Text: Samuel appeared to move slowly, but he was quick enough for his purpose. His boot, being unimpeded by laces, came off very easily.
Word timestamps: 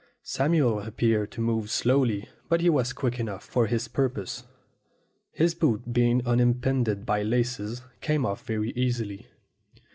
Samuel 0.23 0.79
appeared 0.79 1.29
to 1.33 1.41
move 1.41 1.69
slowly, 1.69 2.27
but 2.49 2.59
he 2.59 2.71
was 2.71 2.91
quick 2.91 3.19
enough 3.19 3.43
for 3.43 3.67
his 3.67 3.87
purpose. 3.87 4.45
His 5.31 5.53
boot, 5.53 5.93
being 5.93 6.25
unimpeded 6.27 7.05
by 7.05 7.21
laces, 7.21 7.83
came 7.99 8.25
off 8.25 8.43
very 8.43 8.71
easily. 8.71 9.27